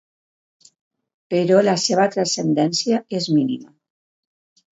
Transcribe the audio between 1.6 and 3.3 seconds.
la seva transcendència és